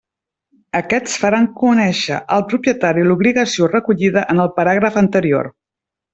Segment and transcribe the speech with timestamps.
[0.77, 5.53] Aquests faran conéixer al propietari l'obligació recollida en el paràgraf anterior.